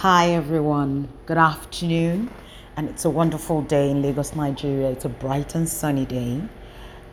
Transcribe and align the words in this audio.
Hi 0.00 0.32
everyone, 0.32 1.08
good 1.24 1.38
afternoon, 1.38 2.28
and 2.76 2.86
it's 2.86 3.06
a 3.06 3.10
wonderful 3.10 3.62
day 3.62 3.90
in 3.90 4.02
Lagos, 4.02 4.36
Nigeria. 4.36 4.90
It's 4.90 5.06
a 5.06 5.08
bright 5.08 5.54
and 5.54 5.66
sunny 5.66 6.04
day. 6.04 6.42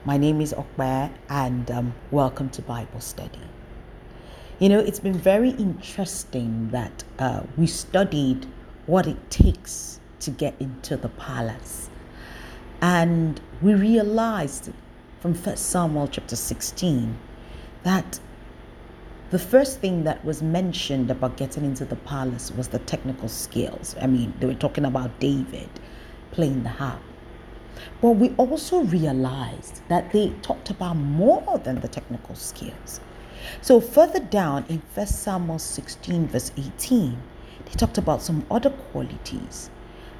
My 0.04 0.18
name 0.18 0.42
is 0.42 0.54
Okbe, 0.54 1.10
and 1.30 1.72
um, 1.72 1.94
welcome 2.12 2.50
to 2.50 2.62
Bible 2.62 3.00
study. 3.00 3.40
You 4.60 4.68
know, 4.68 4.80
it's 4.80 5.00
been 5.00 5.18
very 5.18 5.52
interesting 5.52 6.72
that 6.72 7.06
uh, 7.20 7.44
we 7.56 7.68
studied 7.68 8.48
what 8.86 9.08
it 9.08 9.32
takes 9.32 10.02
to 10.20 10.32
get 10.32 10.54
into 10.60 10.98
the 10.98 11.08
palace, 11.08 11.90
and 12.82 13.40
we 13.62 13.76
realized 13.76 14.74
from 15.22 15.34
First 15.34 15.68
Samuel 15.68 16.10
chapter 16.10 16.36
16 16.36 17.18
that 17.84 18.20
the 19.34 19.40
first 19.40 19.80
thing 19.80 20.04
that 20.04 20.24
was 20.24 20.44
mentioned 20.44 21.10
about 21.10 21.38
getting 21.38 21.66
into 21.66 21.86
the 21.86 21.96
palace 21.96 22.52
was 22.52 22.68
the 22.68 22.78
technical 22.78 23.28
skills. 23.28 23.96
I 24.00 24.06
mean, 24.06 24.32
they 24.40 24.46
were 24.46 24.54
talking 24.54 24.86
about 24.86 25.20
David 25.20 25.70
playing 26.30 26.62
the 26.62 26.70
harp. 26.70 27.02
But 28.00 28.12
we 28.12 28.30
also 28.38 28.84
realized 28.84 29.82
that 29.88 30.12
they 30.12 30.30
talked 30.44 30.70
about 30.70 30.98
more 30.98 31.60
than 31.64 31.82
the 31.82 31.88
technical 31.88 32.36
skills. 32.36 33.00
So 33.62 33.82
further 33.82 34.20
down 34.20 34.66
in 34.70 34.84
1 34.94 35.08
Samuel 35.08 35.58
16, 35.58 36.28
verse 36.28 36.52
18, 36.56 37.18
they 37.66 37.72
talked 37.72 37.98
about 37.98 38.22
some 38.22 38.46
other 38.52 38.70
qualities. 38.70 39.72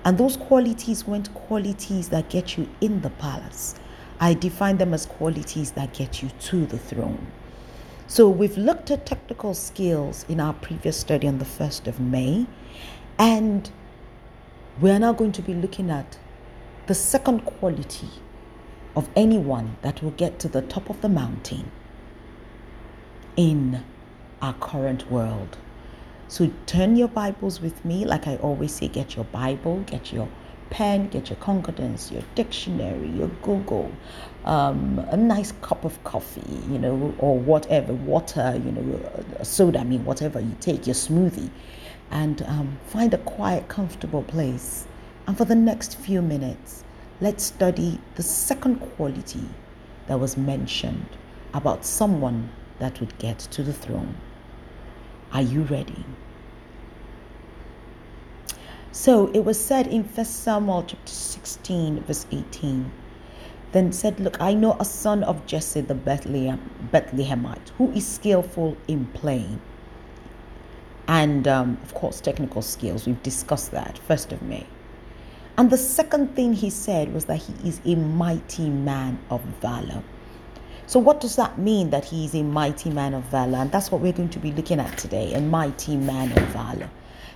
And 0.04 0.18
those 0.18 0.38
qualities 0.38 1.06
weren't 1.06 1.32
qualities 1.36 2.10
that 2.10 2.30
get 2.30 2.58
you 2.58 2.68
in 2.82 3.02
the 3.02 3.12
palace. 3.12 3.76
I 4.20 4.34
define 4.34 4.80
them 4.80 4.92
as 4.92 5.06
qualities 5.06 5.70
that 5.74 5.94
get 5.94 6.24
you 6.24 6.30
to 6.30 6.66
the 6.66 6.80
throne. 6.80 7.32
So 8.14 8.30
we've 8.30 8.60
looked 8.60 8.92
at 8.92 9.08
technical 9.08 9.56
skills 9.56 10.24
in 10.30 10.40
our 10.40 10.54
previous 10.54 11.00
study 11.00 11.28
on 11.28 11.40
the 11.40 11.46
1st 11.46 11.88
of 11.88 12.00
May, 12.00 12.46
and 13.18 13.72
we're 14.80 15.00
now 15.00 15.14
going 15.14 15.32
to 15.32 15.42
be 15.42 15.56
looking 15.56 15.90
at 15.90 16.20
the 16.86 16.94
second 16.94 17.40
quality 17.40 18.10
of 18.96 19.10
anyone 19.16 19.78
that 19.82 20.04
will 20.04 20.12
get 20.12 20.38
to 20.42 20.48
the 20.48 20.62
top 20.62 20.92
of 20.92 21.02
the 21.02 21.10
mountain 21.10 21.72
in 23.36 23.84
our 24.44 24.54
current 24.54 25.10
world. 25.10 25.58
So 26.28 26.52
turn 26.68 26.96
your 26.96 27.08
Bibles 27.08 27.62
with 27.62 27.84
me. 27.84 28.06
Like 28.06 28.28
I 28.28 28.36
always 28.36 28.76
say, 28.76 28.90
get 28.90 29.16
your 29.16 29.26
Bible, 29.26 29.80
get 29.88 30.14
your 30.14 30.30
pen, 30.70 31.08
get 31.10 31.30
your 31.30 31.38
concordance, 31.38 32.12
your 32.12 32.24
dictionary, 32.36 33.10
your 33.10 33.30
Google, 33.42 33.92
um, 34.46 35.00
a 35.10 35.18
nice 35.18 35.52
cup 35.62 35.86
of 35.86 36.04
coffee, 36.04 36.60
you 36.70 36.80
know, 36.80 37.14
or 37.20 37.38
whatever, 37.38 37.94
water, 37.94 38.60
you 38.64 38.72
know, 38.72 39.26
soda, 39.44 39.80
I 39.80 39.84
mean, 39.84 40.04
whatever 40.06 40.40
you 40.40 40.56
take, 40.60 40.88
your 40.88 40.96
smoothie, 40.96 41.50
and 42.12 42.42
um, 42.44 42.78
find 42.88 43.14
a 43.14 43.18
quiet, 43.20 43.68
comfortable 43.68 44.24
place. 44.24 44.88
And 45.28 45.38
for 45.38 45.46
the 45.46 45.56
next 45.56 45.98
few 45.98 46.22
minutes, 46.22 46.84
let's 47.22 47.44
study 47.44 48.00
the 48.16 48.24
second 48.24 48.78
quality 48.78 49.48
that 50.08 50.20
was 50.20 50.36
mentioned 50.36 51.08
about 51.54 51.86
someone 51.86 52.50
that 52.80 53.00
would 53.00 53.18
get 53.18 53.40
to 53.40 53.64
the 53.64 53.74
throne. 53.74 54.16
Are 55.32 55.42
you 55.42 55.64
ready? 55.64 56.04
So 58.94 59.32
it 59.34 59.40
was 59.40 59.60
said 59.60 59.88
in 59.88 60.04
First 60.04 60.44
Samuel 60.44 60.84
chapter 60.84 61.12
16, 61.12 62.04
verse 62.04 62.28
18. 62.32 62.92
Then 63.72 63.92
said, 63.92 64.20
Look, 64.20 64.40
I 64.40 64.54
know 64.54 64.78
a 64.80 64.86
son 64.86 65.24
of 65.24 65.48
Jesse 65.48 65.82
the 65.82 65.96
Bethlehem, 65.96 66.70
Bethlehemite 66.94 67.72
who 67.80 67.90
is 67.94 68.06
skillful 68.06 68.78
in 68.88 69.08
playing. 69.08 69.60
And 71.08 71.48
um, 71.48 71.80
of 71.82 71.96
course, 71.96 72.22
technical 72.22 72.62
skills. 72.62 73.08
We've 73.08 73.24
discussed 73.24 73.72
that, 73.72 73.98
first 73.98 74.32
of 74.32 74.44
May. 74.44 74.68
And 75.58 75.72
the 75.72 75.78
second 75.78 76.36
thing 76.36 76.54
he 76.54 76.70
said 76.70 77.16
was 77.16 77.26
that 77.26 77.38
he 77.38 77.68
is 77.68 77.82
a 77.86 77.96
mighty 77.96 78.70
man 78.70 79.18
of 79.32 79.42
valor. 79.60 80.04
So, 80.86 81.00
what 81.00 81.20
does 81.20 81.36
that 81.38 81.58
mean 81.58 81.90
that 81.90 82.06
he 82.06 82.26
is 82.26 82.36
a 82.36 82.44
mighty 82.44 82.92
man 82.92 83.16
of 83.16 83.24
valor? 83.24 83.58
And 83.58 83.72
that's 83.72 83.90
what 83.90 84.02
we're 84.02 84.14
going 84.14 84.30
to 84.30 84.40
be 84.40 84.52
looking 84.52 84.80
at 84.80 84.96
today 85.00 85.34
a 85.34 85.42
mighty 85.42 85.98
man 85.98 86.32
of 86.32 86.44
valor. 86.50 86.92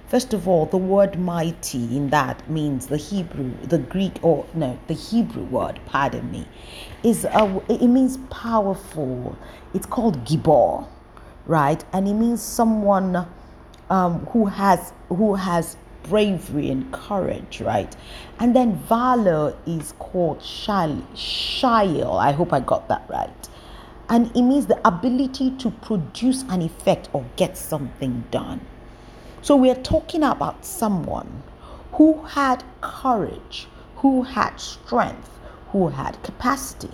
First 0.07 0.33
of 0.33 0.47
all, 0.47 0.65
the 0.65 0.77
word 0.77 1.19
mighty 1.19 1.97
in 1.97 2.09
that 2.11 2.49
means 2.49 2.87
the 2.87 2.95
Hebrew, 2.95 3.51
the 3.63 3.77
Greek, 3.77 4.19
or 4.21 4.45
no, 4.53 4.79
the 4.87 4.93
Hebrew 4.93 5.43
word, 5.43 5.81
pardon 5.85 6.31
me, 6.31 6.47
is 7.03 7.25
a, 7.25 7.61
it 7.67 7.87
means 7.87 8.17
powerful. 8.29 9.37
It's 9.73 9.85
called 9.85 10.23
gibor, 10.25 10.87
right? 11.45 11.83
And 11.91 12.07
it 12.07 12.13
means 12.13 12.41
someone 12.41 13.27
um, 13.89 14.25
who 14.27 14.45
has 14.45 14.93
who 15.09 15.35
has 15.35 15.75
bravery 16.03 16.69
and 16.69 16.89
courage, 16.93 17.59
right? 17.59 17.93
And 18.39 18.55
then 18.55 18.77
valor 18.87 19.57
is 19.65 19.93
called 19.99 20.41
shal, 20.41 20.95
shail. 21.15 22.17
I 22.17 22.31
hope 22.31 22.53
I 22.53 22.61
got 22.61 22.87
that 22.87 23.05
right. 23.09 23.49
And 24.09 24.27
it 24.37 24.41
means 24.41 24.67
the 24.67 24.79
ability 24.87 25.51
to 25.57 25.69
produce 25.69 26.43
an 26.43 26.61
effect 26.61 27.09
or 27.11 27.25
get 27.35 27.57
something 27.57 28.23
done. 28.31 28.61
So 29.47 29.55
we 29.55 29.69
are 29.69 29.75
talking 29.75 30.23
about 30.23 30.65
someone 30.65 31.41
who 31.93 32.21
had 32.23 32.65
courage, 32.81 33.69
who 33.95 34.23
had 34.23 34.57
strength, 34.57 35.39
who 35.69 35.87
had 35.87 36.21
capacity, 36.21 36.91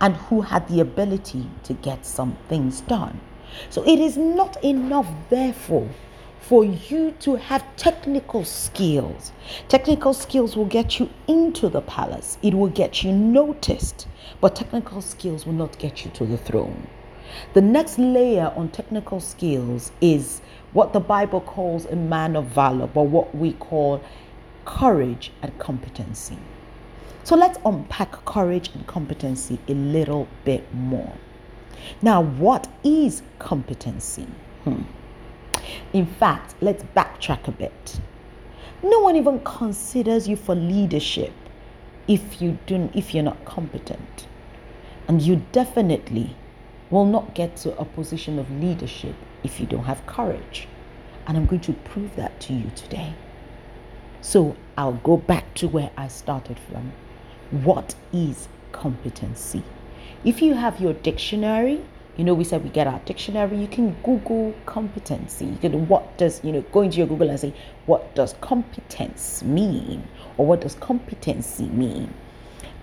and 0.00 0.14
who 0.14 0.42
had 0.42 0.68
the 0.68 0.78
ability 0.78 1.50
to 1.64 1.72
get 1.72 2.06
some 2.06 2.36
things 2.48 2.82
done. 2.82 3.20
So 3.68 3.82
it 3.82 3.98
is 3.98 4.16
not 4.16 4.62
enough, 4.62 5.08
therefore, 5.28 5.88
for 6.38 6.64
you 6.64 7.16
to 7.18 7.34
have 7.34 7.64
technical 7.74 8.44
skills. 8.44 9.32
Technical 9.66 10.14
skills 10.14 10.56
will 10.56 10.66
get 10.66 11.00
you 11.00 11.10
into 11.26 11.68
the 11.68 11.80
palace, 11.80 12.38
it 12.44 12.54
will 12.54 12.70
get 12.70 13.02
you 13.02 13.10
noticed, 13.10 14.06
but 14.40 14.54
technical 14.54 15.02
skills 15.02 15.46
will 15.46 15.54
not 15.54 15.80
get 15.80 16.04
you 16.04 16.12
to 16.12 16.26
the 16.26 16.38
throne. 16.38 16.86
The 17.54 17.60
next 17.60 17.98
layer 17.98 18.52
on 18.54 18.68
technical 18.68 19.18
skills 19.18 19.90
is 20.00 20.42
what 20.72 20.92
the 20.92 21.00
Bible 21.00 21.40
calls 21.40 21.84
a 21.86 21.96
man 21.96 22.36
of 22.36 22.46
valor, 22.46 22.86
but 22.86 23.02
what 23.02 23.34
we 23.34 23.52
call 23.52 24.02
courage 24.64 25.32
and 25.42 25.56
competency. 25.58 26.38
So 27.24 27.36
let's 27.36 27.58
unpack 27.64 28.24
courage 28.24 28.70
and 28.74 28.86
competency 28.86 29.58
a 29.68 29.74
little 29.74 30.26
bit 30.44 30.72
more. 30.74 31.12
Now, 32.00 32.22
what 32.22 32.68
is 32.82 33.22
competency? 33.38 34.26
Hmm. 34.64 34.82
In 35.92 36.06
fact, 36.06 36.54
let's 36.60 36.82
backtrack 36.96 37.48
a 37.48 37.52
bit. 37.52 38.00
No 38.82 39.00
one 39.00 39.16
even 39.16 39.40
considers 39.40 40.26
you 40.26 40.36
for 40.36 40.54
leadership 40.54 41.32
if 42.08 42.42
you 42.42 42.58
do 42.66 42.90
if 42.94 43.14
you're 43.14 43.22
not 43.22 43.44
competent. 43.44 44.26
And 45.06 45.20
you 45.22 45.42
definitely 45.52 46.34
will 46.90 47.04
not 47.04 47.34
get 47.34 47.56
to 47.58 47.76
a 47.78 47.84
position 47.84 48.38
of 48.38 48.50
leadership 48.50 49.14
if 49.44 49.60
you 49.60 49.66
don't 49.66 49.84
have 49.84 50.04
courage. 50.06 50.68
And 51.26 51.36
I'm 51.36 51.46
going 51.46 51.60
to 51.62 51.72
prove 51.72 52.16
that 52.16 52.40
to 52.40 52.52
you 52.52 52.70
today. 52.74 53.14
So 54.20 54.56
I'll 54.76 54.92
go 54.92 55.16
back 55.16 55.54
to 55.54 55.68
where 55.68 55.90
I 55.96 56.08
started 56.08 56.58
from. 56.58 56.92
What 57.64 57.94
is 58.12 58.48
competency? 58.72 59.62
If 60.24 60.40
you 60.40 60.54
have 60.54 60.80
your 60.80 60.92
dictionary, 60.92 61.84
you 62.16 62.24
know, 62.24 62.34
we 62.34 62.44
said 62.44 62.62
we 62.62 62.70
get 62.70 62.86
our 62.86 63.00
dictionary, 63.00 63.56
you 63.56 63.66
can 63.66 63.96
Google 64.02 64.54
competency. 64.66 65.46
You 65.46 65.56
can, 65.56 65.88
what 65.88 66.18
does, 66.18 66.42
you 66.44 66.52
know, 66.52 66.60
go 66.72 66.82
into 66.82 66.98
your 66.98 67.06
Google 67.06 67.30
and 67.30 67.40
say, 67.40 67.54
what 67.86 68.14
does 68.14 68.34
competence 68.40 69.42
mean? 69.42 70.06
Or 70.36 70.46
what 70.46 70.60
does 70.60 70.74
competency 70.74 71.64
mean? 71.64 72.12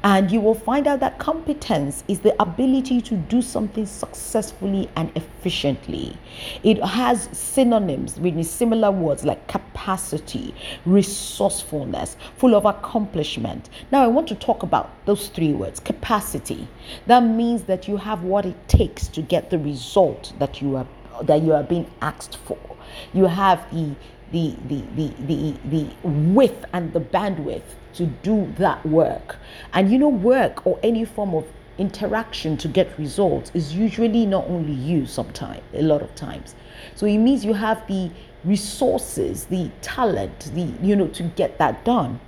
And 0.03 0.31
you 0.31 0.39
will 0.39 0.55
find 0.55 0.87
out 0.87 1.01
that 1.01 1.19
competence 1.19 2.05
is 2.07 2.19
the 2.19 2.41
ability 2.41 3.01
to 3.01 3.15
do 3.15 3.41
something 3.41 3.85
successfully 3.85 4.89
and 4.95 5.11
efficiently. 5.15 6.15
It 6.63 6.81
has 6.81 7.27
synonyms, 7.33 8.19
meaning 8.19 8.43
similar 8.43 8.91
words 8.91 9.25
like 9.25 9.45
capacity, 9.47 10.55
resourcefulness, 10.85 12.15
full 12.37 12.55
of 12.55 12.65
accomplishment. 12.65 13.69
Now, 13.91 14.03
I 14.03 14.07
want 14.07 14.27
to 14.29 14.35
talk 14.35 14.63
about 14.63 14.89
those 15.05 15.27
three 15.27 15.51
words 15.51 15.81
capacity. 15.81 16.67
That 17.07 17.23
means 17.23 17.63
that 17.63 17.87
you 17.87 17.97
have 17.97 18.23
what 18.23 18.45
it 18.45 18.67
takes 18.69 19.07
to 19.09 19.21
get 19.21 19.49
the 19.49 19.59
result 19.59 20.31
that 20.39 20.61
you 20.61 20.77
are 20.77 20.87
that 21.23 21.41
you 21.41 21.53
are 21.53 21.63
being 21.63 21.89
asked 22.01 22.37
for. 22.37 22.57
You 23.13 23.25
have 23.25 23.69
the 23.71 23.93
the 24.31 24.55
the 24.67 24.83
the 24.95 25.13
the, 25.25 25.55
the 25.65 26.07
width 26.07 26.65
and 26.73 26.93
the 26.93 26.99
bandwidth 26.99 27.63
to 27.93 28.05
do 28.05 28.51
that 28.57 28.85
work. 28.85 29.37
And 29.73 29.91
you 29.91 29.97
know, 29.97 30.09
work 30.09 30.65
or 30.65 30.79
any 30.83 31.05
form 31.05 31.33
of 31.35 31.45
interaction 31.77 32.57
to 32.57 32.67
get 32.67 32.97
results 32.99 33.51
is 33.53 33.73
usually 33.73 34.25
not 34.25 34.45
only 34.47 34.73
you 34.73 35.05
sometimes, 35.05 35.63
a 35.73 35.81
lot 35.81 36.01
of 36.01 36.13
times. 36.15 36.55
So 36.95 37.05
it 37.05 37.17
means 37.17 37.45
you 37.45 37.53
have 37.53 37.87
the 37.87 38.11
resources, 38.43 39.45
the 39.45 39.71
talent, 39.81 40.51
the 40.53 40.73
you 40.85 40.95
know, 40.95 41.07
to 41.07 41.23
get 41.23 41.57
that 41.57 41.83
done. 41.85 42.19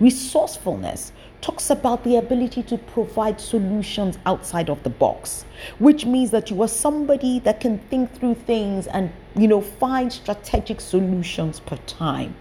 Resourcefulness 0.00 1.12
talks 1.40 1.70
about 1.70 2.02
the 2.02 2.16
ability 2.16 2.62
to 2.62 2.78
provide 2.78 3.40
solutions 3.40 4.18
outside 4.26 4.68
of 4.68 4.82
the 4.82 4.90
box, 4.90 5.44
which 5.78 6.04
means 6.04 6.30
that 6.30 6.50
you 6.50 6.60
are 6.62 6.68
somebody 6.68 7.38
that 7.40 7.60
can 7.60 7.78
think 7.90 8.12
through 8.14 8.34
things 8.34 8.86
and 8.88 9.12
you 9.36 9.46
know 9.46 9.60
find 9.60 10.12
strategic 10.12 10.80
solutions 10.80 11.60
per 11.60 11.76
time. 11.86 12.34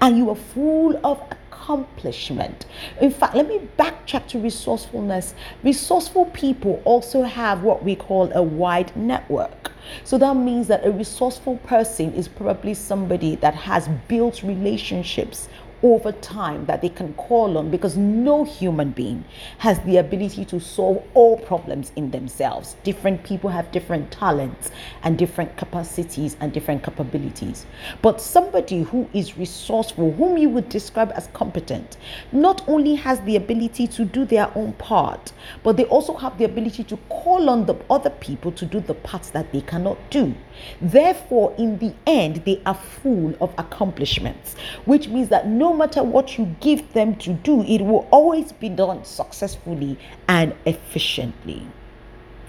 And 0.00 0.18
you 0.18 0.30
are 0.30 0.36
full 0.36 1.00
of 1.04 1.22
accomplishment. 1.60 2.66
In 3.00 3.10
fact, 3.10 3.34
let 3.34 3.46
me 3.46 3.60
backtrack 3.78 4.26
to 4.28 4.38
resourcefulness. 4.38 5.34
Resourceful 5.62 6.26
people 6.26 6.82
also 6.84 7.22
have 7.22 7.62
what 7.62 7.84
we 7.84 7.94
call 7.94 8.32
a 8.32 8.42
wide 8.42 8.94
network. 8.96 9.72
So 10.04 10.18
that 10.18 10.36
means 10.36 10.68
that 10.68 10.84
a 10.86 10.90
resourceful 10.90 11.56
person 11.58 12.12
is 12.14 12.28
probably 12.28 12.74
somebody 12.74 13.36
that 13.36 13.54
has 13.54 13.88
built 14.08 14.42
relationships 14.42 15.48
over 15.82 16.12
time 16.12 16.66
that 16.66 16.82
they 16.82 16.88
can 16.88 17.12
call 17.14 17.56
on 17.58 17.70
because 17.70 17.96
no 17.96 18.44
human 18.44 18.90
being 18.90 19.24
has 19.58 19.80
the 19.80 19.96
ability 19.96 20.44
to 20.44 20.60
solve 20.60 21.02
all 21.14 21.38
problems 21.38 21.92
in 21.96 22.10
themselves. 22.10 22.76
Different 22.82 23.22
people 23.24 23.50
have 23.50 23.70
different 23.72 24.10
talents 24.10 24.70
and 25.02 25.16
different 25.16 25.56
capacities 25.56 26.36
and 26.40 26.52
different 26.52 26.82
capabilities. 26.82 27.66
But 28.02 28.20
somebody 28.20 28.82
who 28.82 29.08
is 29.12 29.38
resourceful, 29.38 30.12
whom 30.12 30.36
you 30.36 30.48
would 30.50 30.68
describe 30.68 31.12
as 31.14 31.28
competent, 31.32 31.96
not 32.32 32.66
only 32.68 32.94
has 32.94 33.20
the 33.22 33.36
ability 33.36 33.86
to 33.88 34.04
do 34.04 34.24
their 34.24 34.50
own 34.56 34.72
part, 34.74 35.32
but 35.62 35.76
they 35.76 35.84
also 35.84 36.14
have 36.16 36.36
the 36.38 36.44
ability 36.44 36.84
to 36.84 36.96
call 37.08 37.48
on 37.48 37.66
the 37.66 37.76
other 37.88 38.10
people 38.10 38.52
to 38.52 38.66
do 38.66 38.80
the 38.80 38.94
parts 38.94 39.30
that 39.30 39.52
they 39.52 39.60
cannot 39.62 39.98
do. 40.10 40.34
Therefore, 40.80 41.54
in 41.58 41.78
the 41.78 41.94
end, 42.06 42.42
they 42.44 42.60
are 42.66 42.74
full 42.74 43.34
of 43.40 43.54
accomplishments, 43.58 44.54
which 44.84 45.08
means 45.08 45.28
that 45.28 45.48
no 45.48 45.69
matter 45.74 46.02
what 46.02 46.38
you 46.38 46.54
give 46.60 46.92
them 46.92 47.16
to 47.16 47.34
do, 47.34 47.62
it 47.62 47.82
will 47.82 48.08
always 48.10 48.52
be 48.52 48.68
done 48.68 49.04
successfully 49.04 49.98
and 50.28 50.54
efficiently. 50.66 51.66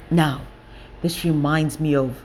Now, 0.09 0.41
this 1.01 1.23
reminds 1.23 1.79
me 1.79 1.95
of 1.95 2.21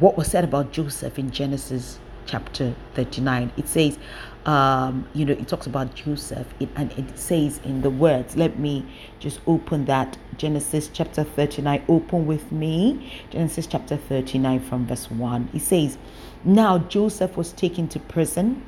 what 0.00 0.16
was 0.16 0.28
said 0.28 0.44
about 0.44 0.72
Joseph 0.72 1.18
in 1.18 1.30
Genesis 1.30 1.98
chapter 2.26 2.74
39. 2.94 3.52
It 3.56 3.68
says, 3.68 3.98
um, 4.46 5.08
you 5.14 5.24
know, 5.24 5.32
it 5.32 5.48
talks 5.48 5.66
about 5.66 5.94
Joseph, 5.94 6.46
and 6.76 6.92
it 6.92 7.18
says 7.18 7.60
in 7.64 7.80
the 7.80 7.90
words, 7.90 8.36
let 8.36 8.58
me 8.58 8.84
just 9.18 9.40
open 9.46 9.86
that 9.86 10.18
Genesis 10.36 10.90
chapter 10.92 11.24
39. 11.24 11.84
Open 11.88 12.26
with 12.26 12.52
me. 12.52 13.10
Genesis 13.30 13.66
chapter 13.66 13.96
39 13.96 14.60
from 14.60 14.86
verse 14.86 15.10
1. 15.10 15.50
It 15.54 15.62
says, 15.62 15.96
Now 16.44 16.78
Joseph 16.78 17.36
was 17.36 17.52
taken 17.52 17.88
to 17.88 18.00
prison, 18.00 18.62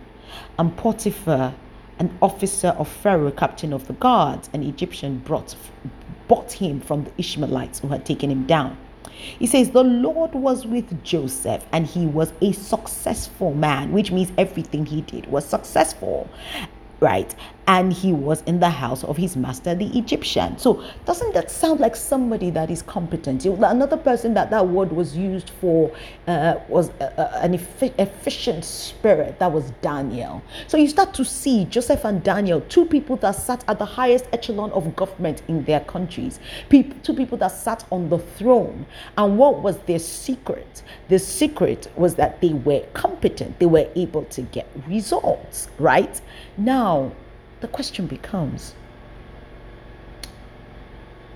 and 0.58 0.76
Potiphar, 0.76 1.54
an 1.98 2.16
officer 2.20 2.68
of 2.68 2.88
Pharaoh, 2.88 3.30
captain 3.30 3.72
of 3.72 3.86
the 3.86 3.94
guards, 3.94 4.50
an 4.52 4.62
Egyptian, 4.62 5.18
brought, 5.18 5.56
bought 6.28 6.52
him 6.52 6.80
from 6.80 7.04
the 7.04 7.12
Ishmaelites 7.18 7.80
who 7.80 7.88
had 7.88 8.04
taken 8.04 8.30
him 8.30 8.46
down. 8.46 8.76
He 9.38 9.46
says, 9.46 9.70
The 9.70 9.84
Lord 9.84 10.34
was 10.34 10.66
with 10.66 11.02
Joseph 11.02 11.64
and 11.72 11.86
he 11.86 12.06
was 12.06 12.32
a 12.42 12.52
successful 12.52 13.54
man, 13.54 13.92
which 13.92 14.12
means 14.12 14.30
everything 14.36 14.86
he 14.86 15.00
did 15.00 15.26
was 15.26 15.46
successful 15.46 16.28
right? 17.00 17.34
And 17.68 17.92
he 17.92 18.12
was 18.12 18.42
in 18.42 18.60
the 18.60 18.70
house 18.70 19.02
of 19.04 19.16
his 19.16 19.36
master, 19.36 19.74
the 19.74 19.86
Egyptian. 19.98 20.56
So, 20.58 20.84
doesn't 21.04 21.34
that 21.34 21.50
sound 21.50 21.80
like 21.80 21.96
somebody 21.96 22.50
that 22.50 22.70
is 22.70 22.82
competent? 22.82 23.44
Another 23.44 23.96
person 23.96 24.34
that 24.34 24.50
that 24.50 24.68
word 24.68 24.92
was 24.92 25.16
used 25.16 25.50
for 25.50 25.90
uh, 26.28 26.56
was 26.68 26.90
uh, 27.00 27.04
uh 27.18 27.40
an 27.42 27.54
efficient 27.54 28.64
spirit. 28.64 29.38
That 29.38 29.50
was 29.50 29.70
Daniel. 29.82 30.42
So, 30.68 30.76
you 30.76 30.88
start 30.88 31.12
to 31.14 31.24
see 31.24 31.64
Joseph 31.64 32.04
and 32.04 32.22
Daniel, 32.22 32.60
two 32.62 32.84
people 32.84 33.16
that 33.16 33.32
sat 33.32 33.64
at 33.68 33.78
the 33.78 33.84
highest 33.84 34.26
echelon 34.32 34.70
of 34.72 34.94
government 34.94 35.42
in 35.48 35.64
their 35.64 35.80
countries, 35.80 36.40
people, 36.68 36.96
two 37.02 37.14
people 37.14 37.38
that 37.38 37.52
sat 37.52 37.84
on 37.90 38.08
the 38.08 38.18
throne. 38.18 38.86
And 39.18 39.38
what 39.38 39.62
was 39.62 39.78
their 39.80 39.98
secret? 39.98 40.82
The 41.08 41.18
secret 41.18 41.90
was 41.96 42.14
that 42.16 42.40
they 42.40 42.52
were 42.52 42.84
competent, 42.94 43.58
they 43.58 43.66
were 43.66 43.88
able 43.94 44.24
to 44.26 44.42
get 44.42 44.68
results, 44.86 45.68
right? 45.78 46.20
Now, 46.56 47.12
the 47.60 47.68
question 47.68 48.06
becomes 48.06 48.74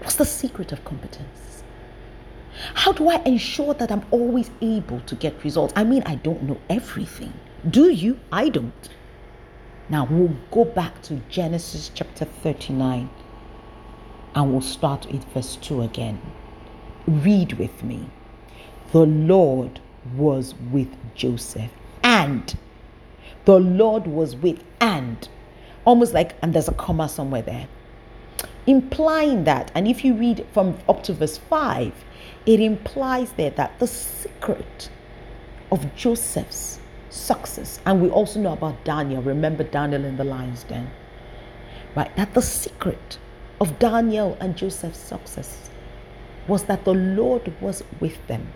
what's 0.01 0.17
the 0.17 0.25
secret 0.25 0.73
of 0.73 0.85
competence? 0.85 1.63
How 2.75 2.93
do 2.93 3.09
I 3.09 3.17
ensure 3.23 3.75
that 3.75 3.91
I'm 3.91 4.05
always 4.11 4.51
able 4.61 5.01
to 5.01 5.15
get 5.15 5.43
results? 5.45 5.73
I 5.77 5.85
mean, 5.85 6.03
I 6.05 6.17
don't 6.17 6.43
know 6.43 6.59
everything. 6.69 7.33
Do 7.69 7.91
you? 7.91 8.19
I 8.33 8.49
don't. 8.49 8.89
Now, 9.89 10.07
we'll 10.11 10.37
go 10.51 10.65
back 10.65 11.03
to 11.03 11.17
Genesis 11.29 11.91
chapter 11.95 12.25
39 12.25 13.09
and 14.35 14.53
we'll 14.53 14.61
start 14.61 15.07
with 15.11 15.25
verse 15.33 15.57
2 15.57 15.83
again. 15.83 16.21
Read 17.07 17.55
with 17.55 17.83
me. 17.83 18.09
The 18.93 19.07
Lord 19.07 19.81
was 20.17 20.55
with 20.71 20.89
Joseph 21.15 21.71
and 22.03 22.57
the 23.45 23.59
Lord 23.59 24.07
was 24.07 24.37
with 24.37 24.63
and 24.81 25.29
almost 25.85 26.15
like 26.15 26.35
and 26.43 26.53
there's 26.53 26.69
a 26.69 26.75
comma 26.75 27.09
somewhere 27.09 27.43
there. 27.43 27.69
Implying 28.67 29.45
that 29.45 29.71
and 29.75 29.89
if 29.89 30.05
you 30.05 30.15
read 30.15 30.47
from 30.53 30.79
up 30.89 31.03
to 31.05 31.13
verse 31.13 31.39
5 31.39 31.93
it 32.47 32.61
implies 32.61 33.33
there 33.33 33.51
that 33.51 33.79
the 33.79 33.87
secret 33.87 34.91
of 35.73 35.95
joseph's 35.95 36.79
success 37.11 37.81
and 37.85 38.01
we 38.01 38.09
also 38.09 38.41
know 38.41 38.53
about 38.53 38.83
daniel 38.85 39.21
remember 39.23 39.65
daniel 39.65 40.05
in 40.05 40.17
the 40.17 40.25
lion's 40.25 40.65
den 40.65 40.91
right? 41.95 42.15
That 42.17 42.35
the 42.35 42.43
secret 42.43 43.19
of 43.61 43.79
daniel 43.79 44.37
and 44.41 44.57
joseph's 44.57 44.99
success 44.99 45.71
was 46.47 46.65
that 46.65 46.85
the 46.85 46.95
lord 46.95 47.53
was 47.61 47.83
with 48.01 48.27
them. 48.27 48.53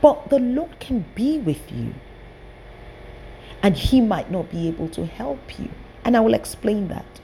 But 0.00 0.30
the 0.30 0.38
lord 0.38 0.78
can 0.80 1.04
be 1.14 1.38
with 1.38 1.70
you 1.70 1.94
and 3.62 3.76
he 3.76 4.00
might 4.00 4.30
not 4.30 4.50
be 4.50 4.68
able 4.68 4.88
to 4.90 5.06
help 5.06 5.58
you. 5.58 5.70
And 6.08 6.16
I 6.16 6.20
will 6.20 6.32
explain 6.32 6.88
that. 6.88 7.20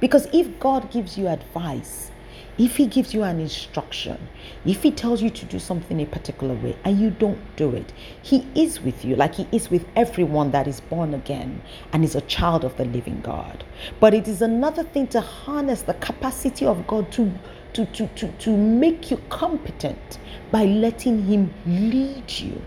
Because 0.00 0.26
if 0.32 0.58
God 0.58 0.90
gives 0.90 1.16
you 1.16 1.28
advice, 1.28 2.10
if 2.58 2.76
He 2.76 2.88
gives 2.88 3.14
you 3.14 3.22
an 3.22 3.38
instruction, 3.38 4.18
if 4.66 4.82
He 4.82 4.90
tells 4.90 5.22
you 5.22 5.30
to 5.30 5.44
do 5.46 5.60
something 5.60 6.00
a 6.00 6.06
particular 6.06 6.56
way 6.56 6.76
and 6.84 6.98
you 6.98 7.10
don't 7.10 7.38
do 7.54 7.70
it, 7.72 7.92
He 8.20 8.48
is 8.56 8.80
with 8.80 9.04
you 9.04 9.14
like 9.14 9.36
He 9.36 9.46
is 9.52 9.70
with 9.70 9.86
everyone 9.94 10.50
that 10.50 10.66
is 10.66 10.80
born 10.80 11.14
again 11.14 11.62
and 11.92 12.02
is 12.02 12.16
a 12.16 12.20
child 12.22 12.64
of 12.64 12.76
the 12.76 12.84
living 12.84 13.20
God. 13.20 13.62
But 14.00 14.12
it 14.12 14.26
is 14.26 14.42
another 14.42 14.82
thing 14.82 15.06
to 15.06 15.20
harness 15.20 15.82
the 15.82 15.94
capacity 15.94 16.66
of 16.66 16.88
God 16.88 17.12
to, 17.12 17.32
to, 17.74 17.86
to, 17.86 18.08
to, 18.08 18.26
to 18.26 18.56
make 18.56 19.12
you 19.12 19.18
competent 19.28 20.18
by 20.50 20.64
letting 20.64 21.26
Him 21.26 21.54
lead 21.64 22.28
you. 22.28 22.60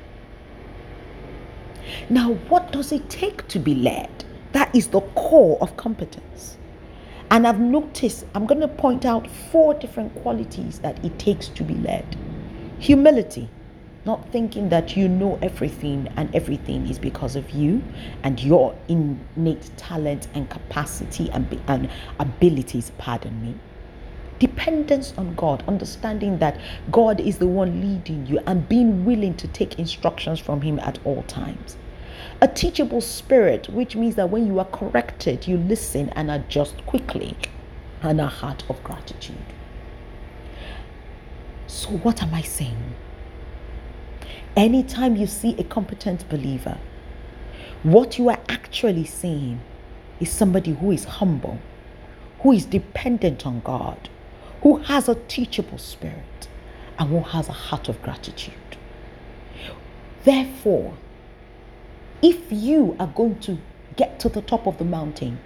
Now, 2.10 2.36
what 2.48 2.72
does 2.72 2.94
it 2.94 3.10
take 3.10 3.46
to 3.50 3.60
be 3.60 3.76
led? 3.76 4.24
That 4.54 4.74
is 4.76 4.88
the 4.88 5.02
core 5.02 5.58
of 5.62 5.76
competence. 5.78 6.58
And 7.30 7.48
I've 7.48 7.60
noticed, 7.60 8.26
I'm 8.36 8.46
going 8.46 8.62
to 8.62 8.68
point 8.68 9.06
out 9.06 9.30
four 9.52 9.74
different 9.74 10.14
qualities 10.22 10.80
that 10.80 11.04
it 11.04 11.18
takes 11.20 11.48
to 11.50 11.64
be 11.64 11.76
led 11.76 12.16
humility, 12.84 13.50
not 14.04 14.30
thinking 14.30 14.68
that 14.68 14.98
you 14.98 15.08
know 15.08 15.40
everything 15.42 16.12
and 16.18 16.34
everything 16.36 16.86
is 16.90 17.00
because 17.00 17.38
of 17.38 17.50
you 17.52 17.82
and 18.24 18.44
your 18.44 18.76
innate 18.90 19.72
talent 19.78 20.28
and 20.34 20.50
capacity 20.50 21.30
and, 21.32 21.48
and 21.68 21.90
abilities, 22.20 22.92
pardon 22.98 23.42
me. 23.42 23.56
Dependence 24.40 25.14
on 25.18 25.34
God, 25.36 25.64
understanding 25.68 26.40
that 26.40 26.60
God 26.92 27.22
is 27.22 27.38
the 27.38 27.48
one 27.48 27.80
leading 27.80 28.28
you 28.28 28.40
and 28.46 28.68
being 28.68 29.06
willing 29.06 29.36
to 29.38 29.48
take 29.48 29.80
instructions 29.80 30.40
from 30.40 30.60
Him 30.60 30.80
at 30.80 31.00
all 31.06 31.24
times. 31.24 31.78
A 32.42 32.48
teachable 32.48 33.02
spirit, 33.02 33.70
which 33.70 33.96
means 33.96 34.16
that 34.16 34.30
when 34.30 34.48
you 34.48 34.60
are 34.60 34.66
corrected, 34.66 35.48
you 35.48 35.58
listen 35.58 36.10
and 36.10 36.30
adjust 36.30 36.86
quickly, 36.86 37.38
and 38.02 38.20
a 38.20 38.28
heart 38.28 38.64
of 38.70 38.84
gratitude. 38.84 39.38
So, 41.68 41.90
what 41.90 42.22
am 42.22 42.34
I 42.34 42.42
saying? 42.42 42.96
Anytime 44.56 45.16
you 45.16 45.26
see 45.26 45.56
a 45.58 45.64
competent 45.64 46.30
believer, 46.30 46.78
what 47.82 48.20
you 48.20 48.30
are 48.30 48.40
actually 48.48 49.06
seeing 49.06 49.60
is 50.20 50.32
somebody 50.32 50.74
who 50.74 50.92
is 50.92 51.06
humble, 51.06 51.60
who 52.42 52.52
is 52.52 52.66
dependent 52.66 53.46
on 53.46 53.62
God, 53.62 54.10
who 54.62 54.78
has 54.78 55.10
a 55.10 55.16
teachable 55.16 55.78
spirit, 55.78 56.48
and 57.00 57.10
who 57.10 57.22
has 57.22 57.50
a 57.50 57.54
heart 57.54 57.90
of 57.90 58.02
gratitude. 58.04 58.54
Therefore, 60.24 60.94
if 62.24 62.50
you 62.50 62.96
are 63.02 63.08
going 63.08 63.38
to 63.42 63.58
get 63.98 64.18
to 64.22 64.30
the 64.30 64.42
top 64.42 64.66
of 64.66 64.78
the 64.78 64.86
mountain, 64.86 65.38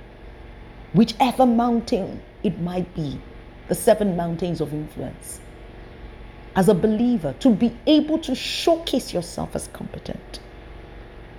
whichever 0.94 1.44
mountain 1.44 2.22
it 2.44 2.62
might 2.62 2.94
be, 2.94 3.20
the 3.68 3.74
seven 3.74 4.16
mountains 4.16 4.62
of 4.62 4.72
influence, 4.72 5.42
as 6.56 6.70
a 6.70 6.76
believer, 6.76 7.34
to 7.40 7.50
be 7.50 7.76
able 7.88 8.20
to 8.20 8.36
showcase 8.36 9.12
yourself 9.12 9.56
as 9.56 9.68
competent. 9.74 10.40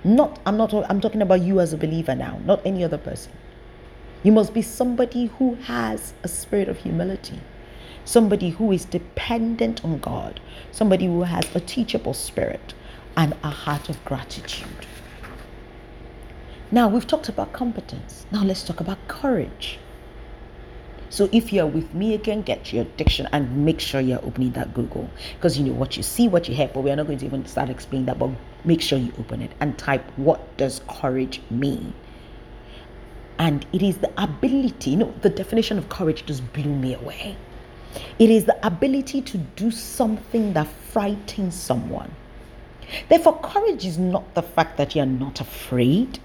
Not, 0.03 0.39
I'm 0.45 0.57
not, 0.57 0.73
I'm 0.73 0.99
talking 0.99 1.21
about 1.21 1.41
you 1.41 1.61
as 1.61 1.71
a 1.71 1.77
believer 1.77 2.15
now, 2.15 2.39
not 2.43 2.61
any 2.65 2.83
other 2.83 2.97
person. 2.97 3.31
You 4.23 4.33
must 4.33 4.53
be 4.53 4.61
somebody 4.61 5.27
who 5.27 5.55
has 5.55 6.13
a 6.21 6.27
spirit 6.27 6.67
of 6.67 6.77
humility, 6.77 7.39
somebody 8.03 8.49
who 8.49 8.73
is 8.73 8.83
dependent 8.83 9.85
on 9.85 9.99
God, 9.99 10.41
somebody 10.73 11.05
who 11.05 11.23
has 11.23 11.53
a 11.55 11.61
teachable 11.61 12.13
spirit 12.13 12.73
and 13.15 13.33
a 13.41 13.49
heart 13.49 13.87
of 13.87 14.03
gratitude. 14.03 14.85
Now, 16.71 16.87
we've 16.87 17.07
talked 17.07 17.29
about 17.29 17.51
competence. 17.51 18.27
Now, 18.31 18.43
let's 18.43 18.61
talk 18.61 18.79
about 18.79 18.99
courage. 19.07 19.79
So, 21.09 21.27
if 21.31 21.51
you're 21.51 21.65
with 21.65 21.95
me 21.95 22.13
again, 22.13 22.43
get 22.43 22.71
your 22.71 22.83
diction 22.95 23.27
and 23.31 23.65
make 23.65 23.79
sure 23.79 23.99
you're 23.99 24.23
opening 24.23 24.51
that 24.51 24.75
Google 24.75 25.09
because 25.33 25.57
you 25.57 25.65
know 25.65 25.73
what 25.73 25.97
you 25.97 26.03
see, 26.03 26.27
what 26.27 26.47
you 26.47 26.53
hear, 26.53 26.69
but 26.71 26.81
we're 26.81 26.95
not 26.95 27.07
going 27.07 27.17
to 27.17 27.25
even 27.25 27.43
start 27.47 27.71
explaining 27.71 28.05
that. 28.05 28.19
But 28.19 28.29
make 28.65 28.81
sure 28.81 28.99
you 28.99 29.11
open 29.17 29.41
it 29.41 29.51
and 29.59 29.79
type 29.79 30.05
what 30.15 30.57
does 30.57 30.81
courage 30.87 31.41
mean? 31.49 31.95
And 33.39 33.65
it 33.73 33.81
is 33.81 33.97
the 33.97 34.11
ability, 34.21 34.91
you 34.91 34.97
know, 34.97 35.13
the 35.21 35.29
definition 35.31 35.79
of 35.79 35.89
courage 35.89 36.23
just 36.27 36.53
blew 36.53 36.75
me 36.75 36.93
away. 36.93 37.35
It 38.19 38.29
is 38.29 38.45
the 38.45 38.63
ability 38.63 39.21
to 39.23 39.37
do 39.39 39.71
something 39.71 40.53
that 40.53 40.67
frightens 40.67 41.55
someone. 41.55 42.11
Therefore, 43.07 43.39
courage 43.39 43.87
is 43.87 43.97
not 43.97 44.35
the 44.35 44.43
fact 44.43 44.77
that 44.77 44.95
you're 44.95 45.07
not 45.07 45.41
afraid. 45.41 46.19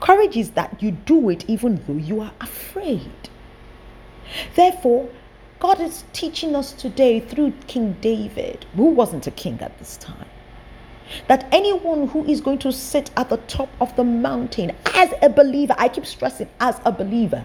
Courage 0.00 0.36
is 0.36 0.50
that 0.52 0.82
you 0.82 0.90
do 0.92 1.28
it 1.28 1.44
even 1.48 1.82
though 1.86 1.94
you 1.94 2.20
are 2.20 2.32
afraid. 2.40 3.10
Therefore, 4.54 5.08
God 5.60 5.80
is 5.80 6.04
teaching 6.12 6.56
us 6.56 6.72
today 6.72 7.20
through 7.20 7.52
King 7.66 7.96
David, 8.00 8.66
who 8.74 8.86
wasn't 8.86 9.26
a 9.26 9.30
king 9.30 9.60
at 9.60 9.78
this 9.78 9.96
time, 9.96 10.26
that 11.28 11.46
anyone 11.52 12.08
who 12.08 12.24
is 12.24 12.40
going 12.40 12.58
to 12.58 12.72
sit 12.72 13.10
at 13.16 13.28
the 13.28 13.36
top 13.36 13.68
of 13.80 13.94
the 13.96 14.04
mountain 14.04 14.72
as 14.94 15.12
a 15.22 15.28
believer, 15.28 15.74
I 15.78 15.88
keep 15.88 16.06
stressing 16.06 16.48
as 16.60 16.80
a 16.84 16.92
believer, 16.92 17.44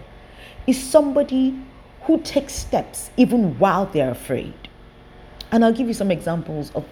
is 0.66 0.82
somebody 0.82 1.54
who 2.02 2.20
takes 2.22 2.54
steps 2.54 3.10
even 3.16 3.58
while 3.58 3.86
they're 3.86 4.10
afraid. 4.10 4.54
And 5.52 5.64
I'll 5.64 5.72
give 5.72 5.86
you 5.86 5.94
some 5.94 6.10
examples 6.10 6.72
of 6.74 6.84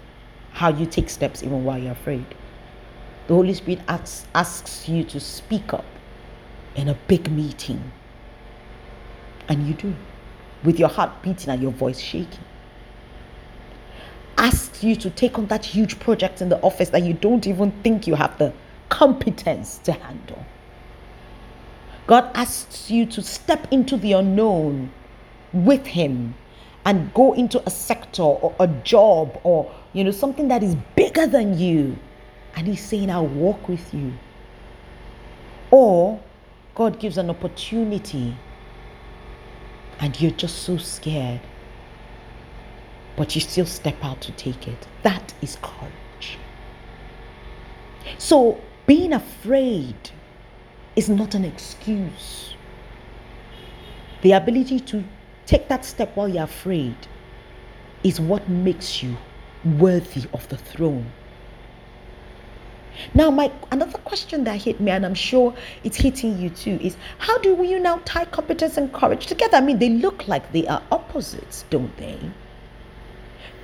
how 0.52 0.68
you 0.68 0.86
take 0.86 1.10
steps 1.10 1.42
even 1.42 1.64
while 1.64 1.78
you're 1.78 1.92
afraid. 1.92 2.26
The 3.26 3.34
Holy 3.34 3.54
Spirit 3.54 3.80
asks, 3.88 4.26
asks 4.34 4.88
you 4.88 5.02
to 5.04 5.18
speak 5.18 5.72
up 5.72 5.84
in 6.76 6.88
a 6.88 6.94
big 7.08 7.30
meeting. 7.30 7.92
And 9.48 9.66
you 9.66 9.74
do, 9.74 9.94
with 10.62 10.78
your 10.78 10.88
heart 10.88 11.22
beating 11.22 11.50
and 11.50 11.60
your 11.60 11.72
voice 11.72 11.98
shaking. 11.98 12.44
Asks 14.38 14.84
you 14.84 14.94
to 14.96 15.10
take 15.10 15.38
on 15.38 15.46
that 15.46 15.64
huge 15.64 15.98
project 15.98 16.40
in 16.40 16.48
the 16.50 16.60
office 16.60 16.90
that 16.90 17.02
you 17.02 17.14
don't 17.14 17.46
even 17.46 17.72
think 17.82 18.06
you 18.06 18.14
have 18.14 18.36
the 18.38 18.52
competence 18.90 19.78
to 19.78 19.92
handle. 19.92 20.44
God 22.06 22.30
asks 22.34 22.90
you 22.90 23.06
to 23.06 23.22
step 23.22 23.66
into 23.72 23.96
the 23.96 24.12
unknown 24.12 24.92
with 25.52 25.84
Him 25.86 26.34
and 26.84 27.12
go 27.14 27.32
into 27.32 27.60
a 27.66 27.70
sector 27.70 28.22
or 28.22 28.54
a 28.60 28.68
job 28.68 29.40
or 29.42 29.72
you 29.92 30.04
know 30.04 30.12
something 30.12 30.46
that 30.48 30.62
is 30.62 30.76
bigger 30.94 31.26
than 31.26 31.58
you 31.58 31.98
and 32.56 32.66
He's 32.66 32.84
saying, 32.84 33.10
I'll 33.10 33.26
walk 33.26 33.68
with 33.68 33.94
you. 33.94 34.12
Or 35.70 36.20
God 36.74 36.98
gives 36.98 37.18
an 37.18 37.30
opportunity 37.30 38.36
and 40.00 40.20
you're 40.20 40.30
just 40.32 40.62
so 40.62 40.76
scared, 40.76 41.40
but 43.16 43.34
you 43.34 43.40
still 43.40 43.66
step 43.66 43.96
out 44.02 44.20
to 44.22 44.32
take 44.32 44.68
it. 44.68 44.86
That 45.02 45.34
is 45.40 45.56
courage. 45.62 46.38
So, 48.18 48.60
being 48.86 49.12
afraid 49.12 49.96
is 50.94 51.08
not 51.08 51.34
an 51.34 51.44
excuse. 51.44 52.54
The 54.22 54.32
ability 54.32 54.80
to 54.80 55.04
take 55.46 55.68
that 55.68 55.84
step 55.84 56.14
while 56.16 56.28
you're 56.28 56.44
afraid 56.44 56.96
is 58.04 58.20
what 58.20 58.48
makes 58.48 59.02
you 59.02 59.16
worthy 59.64 60.28
of 60.32 60.48
the 60.48 60.56
throne. 60.56 61.10
Now, 63.14 63.30
my 63.30 63.50
another 63.70 63.98
question 63.98 64.44
that 64.44 64.62
hit 64.62 64.80
me, 64.80 64.90
and 64.90 65.04
I'm 65.04 65.14
sure 65.14 65.54
it's 65.84 65.96
hitting 65.96 66.38
you 66.38 66.50
too, 66.50 66.78
is 66.82 66.96
how 67.18 67.38
do 67.38 67.62
you 67.62 67.78
now 67.78 68.00
tie 68.04 68.24
competence 68.24 68.76
and 68.76 68.92
courage 68.92 69.26
together? 69.26 69.56
I 69.56 69.60
mean, 69.60 69.78
they 69.78 69.90
look 69.90 70.28
like 70.28 70.52
they 70.52 70.66
are 70.66 70.82
opposites, 70.90 71.64
don't 71.70 71.96
they? 71.96 72.18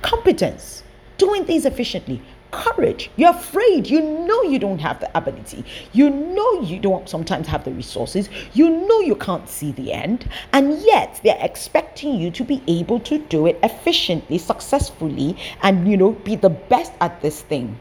Competence, 0.01 0.83
doing 1.17 1.45
things 1.45 1.65
efficiently. 1.65 2.21
Courage, 2.51 3.09
you're 3.15 3.31
afraid. 3.31 3.87
You 3.87 3.99
know 4.01 4.43
you 4.43 4.59
don't 4.59 4.77
have 4.77 4.99
the 4.99 5.09
ability. 5.17 5.65
You 5.91 6.11
know 6.11 6.61
you 6.61 6.77
don't 6.79 7.09
sometimes 7.09 7.47
have 7.47 7.63
the 7.63 7.71
resources. 7.71 8.29
You 8.53 8.69
know 8.69 8.99
you 8.99 9.15
can't 9.15 9.49
see 9.49 9.71
the 9.71 9.91
end. 9.91 10.29
And 10.51 10.79
yet 10.83 11.19
they're 11.23 11.39
expecting 11.41 12.13
you 12.13 12.29
to 12.29 12.43
be 12.43 12.61
able 12.67 12.99
to 12.99 13.17
do 13.17 13.47
it 13.47 13.57
efficiently, 13.63 14.37
successfully, 14.37 15.35
and, 15.63 15.89
you 15.89 15.97
know, 15.97 16.11
be 16.11 16.35
the 16.35 16.51
best 16.51 16.93
at 17.01 17.19
this 17.23 17.41
thing. 17.41 17.79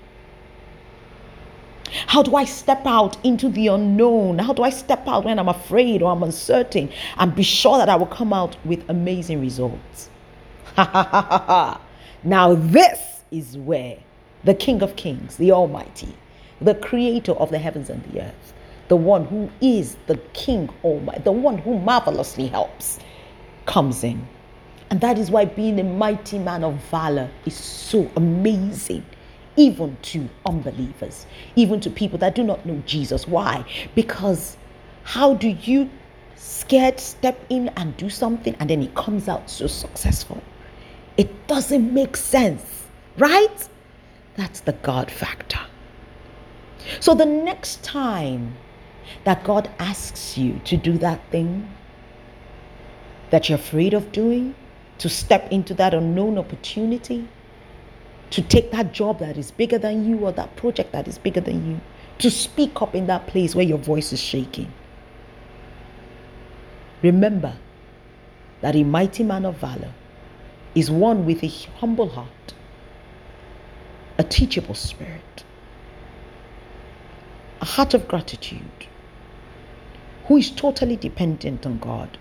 How 2.06 2.22
do 2.22 2.37
I 2.37 2.44
step 2.44 2.87
out 2.87 3.22
into 3.25 3.49
the 3.49 3.68
unknown? 3.68 4.38
How 4.38 4.52
do 4.52 4.62
I 4.62 4.70
step 4.70 5.06
out 5.06 5.25
when 5.25 5.38
I'm 5.38 5.49
afraid 5.49 6.02
or 6.02 6.12
I'm 6.12 6.22
uncertain 6.22 6.90
and 7.18 7.34
be 7.34 7.42
sure 7.42 7.78
that 7.78 7.88
I 7.88 7.96
will 7.96 8.06
come 8.06 8.32
out 8.32 8.56
with 8.64 8.88
amazing 8.88 9.40
results? 9.40 10.11
now, 10.76 12.54
this 12.54 13.22
is 13.30 13.58
where 13.58 13.99
the 14.44 14.54
King 14.54 14.82
of 14.82 14.96
Kings, 14.96 15.37
the 15.37 15.52
Almighty, 15.52 16.14
the 16.61 16.75
Creator 16.75 17.32
of 17.32 17.50
the 17.50 17.58
heavens 17.58 17.90
and 17.90 18.02
the 18.04 18.22
earth, 18.22 18.54
the 18.88 18.96
one 18.96 19.25
who 19.26 19.50
is 19.61 19.96
the 20.06 20.16
King 20.32 20.70
Almighty, 20.84 21.22
the 21.22 21.32
one 21.32 21.58
who 21.58 21.78
marvelously 21.78 22.46
helps, 22.46 22.99
comes 23.66 24.02
in. 24.02 24.26
And 24.90 25.00
that 25.00 25.18
is 25.18 25.30
why 25.30 25.46
being 25.46 25.80
a 25.80 25.84
mighty 25.84 26.38
man 26.38 26.64
of 26.64 26.75
valor 26.90 27.30
is 27.46 27.54
so 27.54 28.11
amazing 28.16 29.04
even 29.56 29.97
to 30.02 30.28
unbelievers, 30.47 31.26
even 31.56 31.80
to 31.80 31.90
people 31.90 32.18
that 32.18 32.35
do 32.35 32.42
not 32.42 32.64
know 32.64 32.82
Jesus. 32.87 33.26
Why? 33.26 33.64
Because 33.94 34.56
how 35.04 35.35
do 35.35 35.49
you 35.49 35.90
scared 36.37 36.99
step 36.99 37.38
in 37.50 37.68
and 37.71 37.97
do 37.97 38.09
something 38.09 38.54
and 38.59 38.71
then 38.71 38.82
it 38.82 38.94
comes 38.94 39.28
out 39.28 39.50
so 39.50 39.66
successful? 39.66 40.42
It 41.16 41.47
doesn't 41.47 41.92
make 41.92 42.16
sense, 42.16 42.85
right? 43.18 43.68
That's 44.37 44.61
the 44.61 44.73
God 44.73 45.11
factor. 45.11 45.61
So 47.00 47.14
the 47.14 47.26
next 47.26 47.82
time 47.85 48.56
that 49.25 49.44
God 49.44 49.71
asks 49.78 50.37
you 50.38 50.61
to 50.64 50.76
do 50.76 50.99
that 50.99 51.21
thing 51.30 51.68
that 53.30 53.49
you're 53.49 53.59
afraid 53.59 53.94
of 53.94 54.12
doing, 54.12 54.54
to 54.99 55.09
step 55.09 55.50
into 55.50 55.75
that 55.75 55.94
unknown 55.94 56.38
opportunity, 56.38 57.28
to 58.32 58.40
take 58.40 58.70
that 58.70 58.92
job 58.92 59.18
that 59.18 59.36
is 59.36 59.50
bigger 59.50 59.76
than 59.76 60.08
you 60.08 60.18
or 60.20 60.32
that 60.32 60.56
project 60.56 60.90
that 60.92 61.06
is 61.06 61.18
bigger 61.18 61.42
than 61.42 61.70
you, 61.70 61.80
to 62.18 62.30
speak 62.30 62.80
up 62.80 62.94
in 62.94 63.06
that 63.06 63.26
place 63.26 63.54
where 63.54 63.64
your 63.64 63.76
voice 63.78 64.10
is 64.10 64.20
shaking. 64.20 64.72
Remember 67.02 67.54
that 68.62 68.74
a 68.74 68.84
mighty 68.84 69.22
man 69.22 69.44
of 69.44 69.58
valor 69.58 69.92
is 70.74 70.90
one 70.90 71.26
with 71.26 71.44
a 71.44 71.48
humble 71.78 72.08
heart, 72.08 72.54
a 74.16 74.24
teachable 74.24 74.74
spirit, 74.74 75.44
a 77.60 77.66
heart 77.66 77.92
of 77.92 78.08
gratitude, 78.08 78.86
who 80.24 80.38
is 80.38 80.50
totally 80.50 80.96
dependent 80.96 81.66
on 81.66 81.78
God 81.78 82.16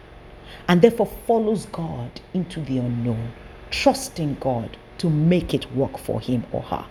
and 0.67 0.81
therefore 0.81 1.09
follows 1.25 1.67
God 1.67 2.19
into 2.33 2.59
the 2.59 2.79
unknown, 2.79 3.31
trusting 3.69 4.35
God 4.41 4.75
to 5.01 5.09
make 5.09 5.55
it 5.55 5.65
work 5.73 5.97
for 5.97 6.21
him 6.21 6.45
or 6.51 6.61
her. 6.61 6.85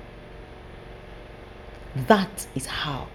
That 2.08 2.48
is 2.56 2.66
how 2.66 3.06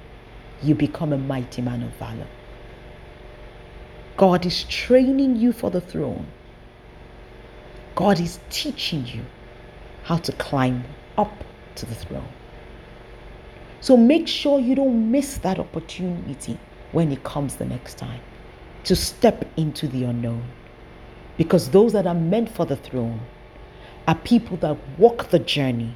you 0.63 0.73
become 0.73 1.11
a 1.11 1.17
mighty 1.17 1.61
man 1.61 1.83
of 1.83 1.93
valor. 1.95 2.27
God 4.15 4.45
is 4.45 4.63
training 4.63 5.35
you 5.35 5.51
for 5.51 5.69
the 5.69 5.81
throne. 5.81 6.27
God 7.95 8.21
is 8.21 8.39
teaching 8.49 9.05
you 9.05 9.25
how 10.03 10.15
to 10.15 10.31
climb 10.31 10.85
up 11.17 11.43
to 11.75 11.85
the 11.85 11.95
throne. 11.95 12.29
So 13.81 13.97
make 13.97 14.29
sure 14.29 14.61
you 14.61 14.75
don't 14.75 15.11
miss 15.11 15.39
that 15.39 15.59
opportunity 15.59 16.57
when 16.93 17.11
it 17.11 17.25
comes 17.25 17.57
the 17.57 17.65
next 17.65 17.97
time 17.97 18.21
to 18.85 18.95
step 18.95 19.45
into 19.57 19.89
the 19.89 20.05
unknown. 20.05 20.45
Because 21.35 21.69
those 21.71 21.91
that 21.91 22.07
are 22.07 22.15
meant 22.15 22.47
for 22.47 22.65
the 22.65 22.77
throne 22.77 23.19
are 24.07 24.15
people 24.15 24.57
that 24.57 24.77
walk 24.97 25.29
the 25.29 25.39
journey 25.39 25.95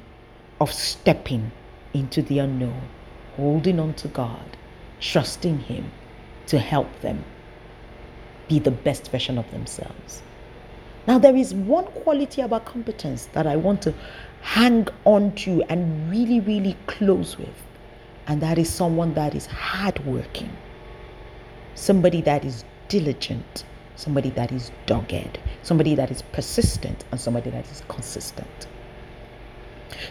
of 0.60 0.72
stepping 0.72 1.50
into 1.94 2.22
the 2.22 2.38
unknown, 2.38 2.82
holding 3.36 3.78
on 3.78 3.94
to 3.94 4.08
God, 4.08 4.56
trusting 5.00 5.60
Him 5.60 5.90
to 6.46 6.58
help 6.58 7.00
them 7.00 7.24
be 8.48 8.58
the 8.58 8.70
best 8.70 9.10
version 9.10 9.38
of 9.38 9.50
themselves. 9.52 10.22
Now, 11.06 11.18
there 11.18 11.36
is 11.36 11.54
one 11.54 11.86
quality 11.86 12.42
about 12.42 12.66
competence 12.66 13.26
that 13.32 13.46
I 13.46 13.56
want 13.56 13.82
to 13.82 13.94
hang 14.42 14.88
on 15.04 15.32
to 15.36 15.62
and 15.64 16.10
really, 16.10 16.40
really 16.40 16.76
close 16.86 17.38
with, 17.38 17.62
and 18.26 18.40
that 18.42 18.58
is 18.58 18.68
someone 18.68 19.14
that 19.14 19.34
is 19.34 19.46
hardworking, 19.46 20.50
somebody 21.74 22.20
that 22.22 22.44
is 22.44 22.64
diligent, 22.88 23.64
somebody 24.00 24.30
that 24.30 24.50
is 24.50 24.70
dogged, 24.86 25.38
somebody 25.62 25.94
that 25.94 26.10
is 26.10 26.22
persistent, 26.22 27.04
and 27.10 27.20
somebody 27.20 27.50
that 27.50 27.70
is 27.70 27.82
consistent. 27.88 28.66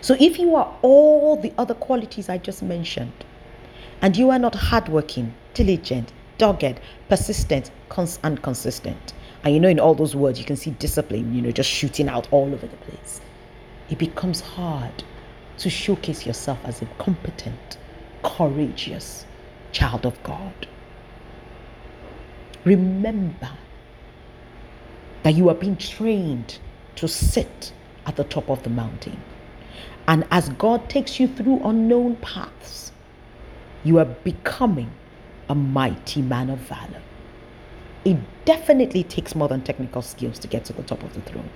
So 0.01 0.15
if 0.19 0.37
you 0.37 0.55
are 0.55 0.77
all 0.81 1.35
the 1.35 1.51
other 1.57 1.73
qualities 1.73 2.29
I 2.29 2.37
just 2.37 2.61
mentioned, 2.61 3.25
and 4.01 4.15
you 4.15 4.29
are 4.29 4.39
not 4.39 4.55
hardworking, 4.55 5.33
diligent, 5.53 6.13
dogged, 6.37 6.79
persistent, 7.09 7.71
cons- 7.89 8.19
and 8.23 8.41
consistent, 8.41 9.13
and 9.43 9.53
you 9.53 9.59
know 9.59 9.69
in 9.69 9.79
all 9.79 9.95
those 9.95 10.15
words 10.15 10.39
you 10.39 10.45
can 10.45 10.55
see 10.55 10.71
discipline, 10.71 11.33
you 11.33 11.41
know, 11.41 11.51
just 11.51 11.69
shooting 11.69 12.07
out 12.07 12.27
all 12.31 12.53
over 12.53 12.67
the 12.67 12.77
place, 12.77 13.21
it 13.89 13.97
becomes 13.97 14.41
hard 14.41 15.03
to 15.57 15.69
showcase 15.69 16.25
yourself 16.25 16.59
as 16.63 16.81
a 16.81 16.85
competent, 16.97 17.77
courageous 18.23 19.25
child 19.71 20.05
of 20.05 20.21
God. 20.23 20.67
Remember 22.65 23.49
that 25.23 25.35
you 25.35 25.49
are 25.49 25.55
being 25.55 25.77
trained 25.77 26.59
to 26.95 27.07
sit 27.07 27.73
at 28.05 28.15
the 28.15 28.23
top 28.23 28.49
of 28.49 28.63
the 28.63 28.69
mountain. 28.69 29.19
And 30.07 30.25
as 30.31 30.49
God 30.49 30.89
takes 30.89 31.19
you 31.19 31.27
through 31.27 31.61
unknown 31.63 32.15
paths, 32.17 32.91
you 33.83 33.99
are 33.99 34.05
becoming 34.05 34.91
a 35.49 35.55
mighty 35.55 36.21
man 36.21 36.49
of 36.49 36.59
valor. 36.59 37.01
It 38.05 38.17
definitely 38.45 39.03
takes 39.03 39.35
more 39.35 39.47
than 39.47 39.61
technical 39.61 40.01
skills 40.01 40.39
to 40.39 40.47
get 40.47 40.65
to 40.65 40.73
the 40.73 40.83
top 40.83 41.03
of 41.03 41.13
the 41.13 41.21
throne. 41.21 41.49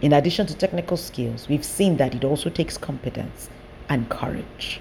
In 0.00 0.12
addition 0.12 0.46
to 0.46 0.54
technical 0.54 0.96
skills, 0.96 1.48
we've 1.48 1.64
seen 1.64 1.96
that 1.98 2.14
it 2.14 2.24
also 2.24 2.50
takes 2.50 2.76
competence 2.76 3.48
and 3.88 4.08
courage 4.08 4.80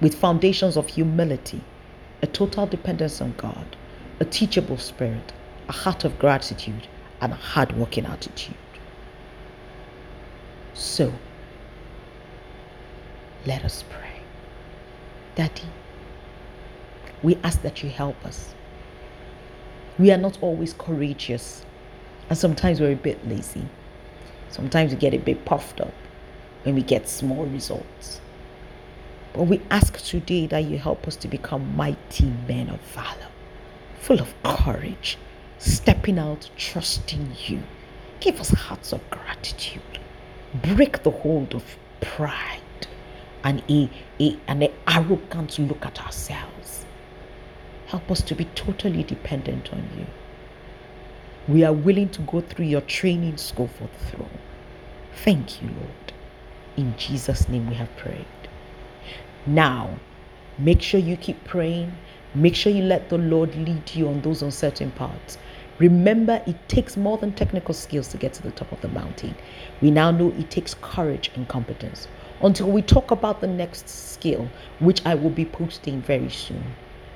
with 0.00 0.14
foundations 0.14 0.76
of 0.76 0.88
humility, 0.88 1.60
a 2.22 2.26
total 2.26 2.66
dependence 2.66 3.20
on 3.20 3.34
God, 3.36 3.76
a 4.20 4.24
teachable 4.24 4.78
spirit, 4.78 5.32
a 5.68 5.72
heart 5.72 6.04
of 6.04 6.18
gratitude, 6.18 6.86
and 7.20 7.32
a 7.32 7.36
hard-working 7.36 8.06
attitude. 8.06 8.54
So, 10.74 11.12
let 13.46 13.64
us 13.64 13.84
pray. 13.88 14.20
Daddy, 15.34 15.62
we 17.22 17.36
ask 17.42 17.62
that 17.62 17.82
you 17.82 17.90
help 17.90 18.22
us. 18.24 18.54
We 19.98 20.10
are 20.12 20.18
not 20.18 20.38
always 20.42 20.74
courageous, 20.74 21.64
and 22.28 22.36
sometimes 22.36 22.80
we're 22.80 22.92
a 22.92 22.96
bit 22.96 23.26
lazy. 23.26 23.66
Sometimes 24.50 24.92
we 24.92 24.98
get 24.98 25.14
a 25.14 25.18
bit 25.18 25.44
puffed 25.44 25.80
up 25.80 25.94
when 26.64 26.74
we 26.74 26.82
get 26.82 27.08
small 27.08 27.46
results. 27.46 28.20
But 29.32 29.44
we 29.44 29.60
ask 29.70 29.98
today 29.98 30.46
that 30.48 30.64
you 30.64 30.78
help 30.78 31.06
us 31.06 31.16
to 31.16 31.28
become 31.28 31.76
mighty 31.76 32.26
men 32.46 32.68
of 32.68 32.80
valor, 32.80 33.28
full 34.00 34.20
of 34.20 34.34
courage, 34.42 35.18
stepping 35.58 36.18
out, 36.18 36.50
trusting 36.56 37.32
you. 37.46 37.62
Give 38.20 38.40
us 38.40 38.50
hearts 38.50 38.92
of 38.92 39.08
gratitude. 39.10 39.82
Break 40.62 41.02
the 41.02 41.10
hold 41.10 41.54
of 41.54 41.76
pride 42.00 42.60
and 43.44 43.62
a, 43.68 43.90
a, 44.20 44.38
an 44.48 44.68
arrogant 44.88 45.58
look 45.58 45.84
at 45.86 46.04
ourselves. 46.04 46.84
Help 47.86 48.10
us 48.10 48.22
to 48.22 48.34
be 48.34 48.44
totally 48.56 49.04
dependent 49.04 49.72
on 49.72 49.88
you. 49.96 50.06
We 51.48 51.62
are 51.62 51.72
willing 51.72 52.08
to 52.10 52.22
go 52.22 52.40
through 52.40 52.64
your 52.64 52.80
training 52.80 53.36
school 53.36 53.68
for 53.68 53.84
the 53.84 54.10
throne. 54.10 54.38
Thank 55.24 55.62
you, 55.62 55.68
Lord. 55.68 56.12
In 56.76 56.96
Jesus' 56.96 57.48
name 57.48 57.68
we 57.68 57.76
have 57.76 57.94
prayed. 57.96 58.26
Now, 59.46 59.98
make 60.58 60.82
sure 60.82 60.98
you 60.98 61.16
keep 61.16 61.44
praying. 61.44 61.92
Make 62.36 62.54
sure 62.54 62.70
you 62.70 62.82
let 62.82 63.08
the 63.08 63.16
Lord 63.16 63.54
lead 63.56 63.94
you 63.94 64.08
on 64.08 64.20
those 64.20 64.42
uncertain 64.42 64.90
parts. 64.90 65.38
Remember, 65.78 66.42
it 66.46 66.68
takes 66.68 66.96
more 66.96 67.16
than 67.16 67.32
technical 67.32 67.72
skills 67.72 68.08
to 68.08 68.18
get 68.18 68.34
to 68.34 68.42
the 68.42 68.50
top 68.50 68.70
of 68.72 68.80
the 68.82 68.88
mountain. 68.88 69.34
We 69.80 69.90
now 69.90 70.10
know 70.10 70.28
it 70.32 70.50
takes 70.50 70.74
courage 70.74 71.30
and 71.34 71.48
competence. 71.48 72.08
Until 72.42 72.70
we 72.70 72.82
talk 72.82 73.10
about 73.10 73.40
the 73.40 73.46
next 73.46 73.88
skill, 73.88 74.50
which 74.80 75.00
I 75.06 75.14
will 75.14 75.30
be 75.30 75.46
posting 75.46 76.02
very 76.02 76.28
soon. 76.28 76.62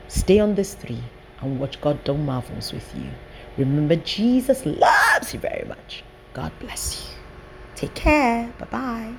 Stay 0.09 0.39
on 0.39 0.55
this 0.55 0.73
three 0.73 1.03
and 1.43 1.61
watch 1.61 1.79
God 1.83 2.03
do 2.05 2.17
marvels 2.17 2.73
with 2.73 2.95
you. 2.97 3.11
Remember, 3.59 3.97
Jesus 3.97 4.65
loves 4.65 5.35
you 5.35 5.41
very 5.41 5.69
much. 5.69 6.03
God 6.33 6.53
bless 6.61 7.03
you. 7.05 7.17
Take 7.75 7.95
care. 7.95 8.51
Bye 8.59 8.67
bye. 8.71 9.15